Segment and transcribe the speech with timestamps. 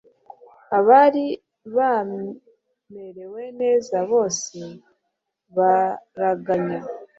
[0.77, 1.25] abari
[1.75, 4.57] bamerewe neza bose
[5.55, 6.79] baraganya.